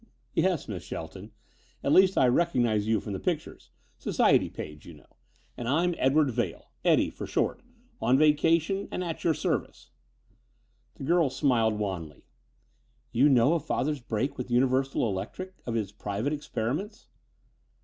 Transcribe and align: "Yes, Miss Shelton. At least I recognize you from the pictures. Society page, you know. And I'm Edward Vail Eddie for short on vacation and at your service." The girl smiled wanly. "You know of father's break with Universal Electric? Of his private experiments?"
"Yes, 0.33 0.67
Miss 0.67 0.83
Shelton. 0.83 1.29
At 1.83 1.91
least 1.91 2.17
I 2.17 2.27
recognize 2.27 2.87
you 2.87 2.99
from 2.99 3.13
the 3.13 3.19
pictures. 3.19 3.69
Society 3.99 4.49
page, 4.49 4.83
you 4.83 4.95
know. 4.95 5.15
And 5.55 5.67
I'm 5.67 5.93
Edward 5.99 6.31
Vail 6.31 6.71
Eddie 6.83 7.11
for 7.11 7.27
short 7.27 7.61
on 8.01 8.17
vacation 8.17 8.87
and 8.91 9.03
at 9.03 9.23
your 9.23 9.35
service." 9.35 9.91
The 10.95 11.03
girl 11.03 11.29
smiled 11.29 11.77
wanly. 11.77 12.25
"You 13.11 13.29
know 13.29 13.53
of 13.53 13.63
father's 13.63 14.01
break 14.01 14.39
with 14.39 14.49
Universal 14.49 15.07
Electric? 15.07 15.53
Of 15.67 15.75
his 15.75 15.91
private 15.91 16.33
experiments?" 16.33 17.05